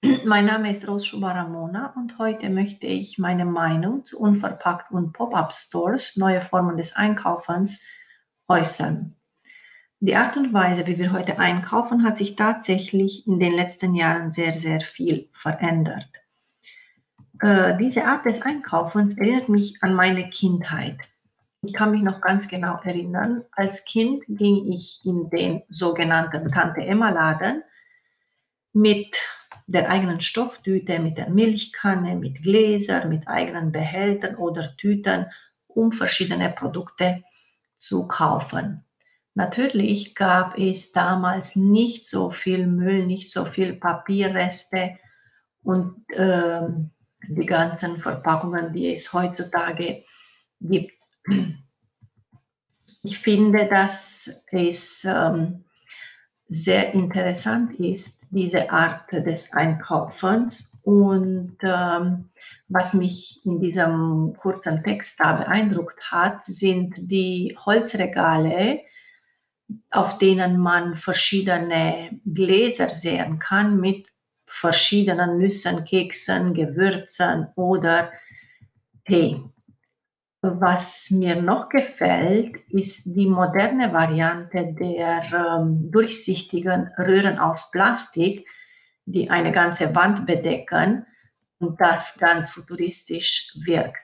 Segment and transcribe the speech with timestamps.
[0.24, 5.52] Mein Name ist Rose Schubaramona und heute möchte ich meine Meinung zu Unverpackt und Pop-up
[5.52, 7.82] Stores, neue Formen des Einkaufens,
[8.46, 9.16] äußern.
[9.98, 14.30] Die Art und Weise, wie wir heute einkaufen, hat sich tatsächlich in den letzten Jahren
[14.30, 16.10] sehr, sehr viel verändert.
[17.40, 20.98] Äh, diese Art des Einkaufens erinnert mich an meine Kindheit.
[21.62, 26.82] Ich kann mich noch ganz genau erinnern, als Kind ging ich in den sogenannten Tante
[26.82, 27.64] Emma Laden
[28.74, 29.16] mit
[29.66, 35.26] der eigenen Stofftüte, mit der Milchkanne, mit Gläsern, mit eigenen Behältern oder Tüten,
[35.66, 37.22] um verschiedene Produkte
[37.76, 38.84] zu kaufen.
[39.34, 44.98] Natürlich gab es damals nicht so viel Müll, nicht so viel Papierreste
[45.62, 46.60] und äh,
[47.28, 50.04] die ganzen Verpackungen, die es heutzutage
[50.60, 50.92] gibt.
[53.02, 55.64] Ich finde, dass es ähm,
[56.48, 60.78] sehr interessant ist, diese Art des Einkaufens.
[60.84, 62.30] Und ähm,
[62.68, 68.80] was mich in diesem kurzen Text da beeindruckt hat, sind die Holzregale,
[69.90, 74.08] auf denen man verschiedene Gläser sehen kann mit
[74.44, 78.12] verschiedenen Nüssen, Keksen, Gewürzen oder
[79.06, 79.42] Tee.
[80.46, 88.46] Was mir noch gefällt, ist die moderne Variante der ähm, durchsichtigen Röhren aus Plastik,
[89.06, 91.06] die eine ganze Wand bedecken
[91.60, 93.96] und das ganz futuristisch wirkt.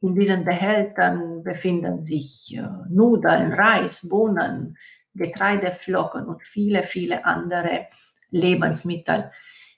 [0.00, 4.76] In diesen Behältern befinden sich äh, Nudeln, Reis, Bohnen,
[5.14, 7.86] Getreideflocken und viele, viele andere
[8.32, 9.30] Lebensmittel.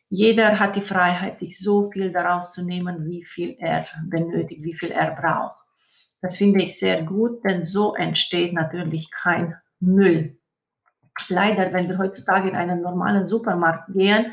[0.09, 4.75] Jeder hat die Freiheit, sich so viel daraus zu nehmen, wie viel er benötigt, wie
[4.75, 5.63] viel er braucht.
[6.23, 10.39] Das finde ich sehr gut, denn so entsteht natürlich kein Müll.
[11.29, 14.33] Leider, wenn wir heutzutage in einen normalen Supermarkt gehen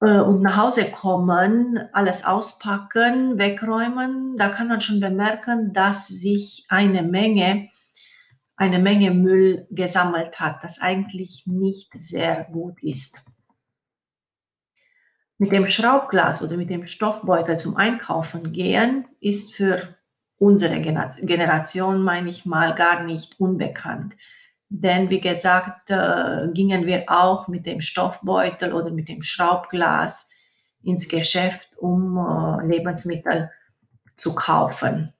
[0.00, 6.64] äh, und nach Hause kommen, alles auspacken, wegräumen, da kann man schon bemerken, dass sich
[6.68, 7.68] eine Menge,
[8.56, 13.20] eine Menge Müll gesammelt hat, das eigentlich nicht sehr gut ist.
[15.38, 19.97] Mit dem Schraubglas oder mit dem Stoffbeutel zum Einkaufen gehen ist für
[20.38, 24.16] unsere Generation, meine ich mal, gar nicht unbekannt.
[24.70, 30.28] Denn wie gesagt, äh, gingen wir auch mit dem Stoffbeutel oder mit dem Schraubglas
[30.82, 33.50] ins Geschäft, um äh, Lebensmittel
[34.16, 35.14] zu kaufen.